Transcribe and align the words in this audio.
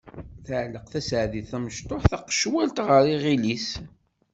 Tɛelleq 0.45 0.85
Tasaɛdit 0.91 1.45
tamecṭuḥt 1.51 2.09
taqecwalt 2.11 2.77
ɣer 2.87 3.03
yiɣil-is. 3.09 3.67